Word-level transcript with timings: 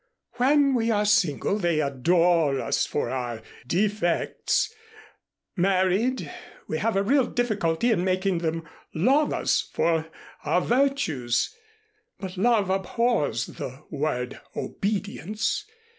"When 0.37 0.73
we 0.73 0.89
are 0.89 1.05
single 1.05 1.59
they 1.59 1.79
adore 1.79 2.59
us 2.59 2.87
for 2.87 3.11
our 3.11 3.43
defects; 3.67 4.73
married, 5.55 6.27
we 6.67 6.79
have 6.79 6.95
a 6.95 7.03
real 7.03 7.27
difficulty 7.27 7.91
in 7.91 8.03
making 8.03 8.39
them 8.39 8.67
love 8.95 9.31
us 9.31 9.61
for 9.61 10.07
our 10.43 10.61
virtues. 10.61 11.55
But 12.19 12.35
love 12.35 12.71
abhors 12.71 13.45
the 13.45 13.83
word 13.91 14.41
obedience. 14.55 15.65